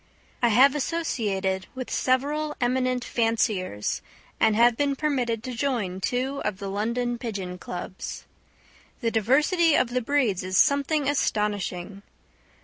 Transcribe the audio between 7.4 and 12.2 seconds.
Clubs. The diversity of the breeds is something astonishing.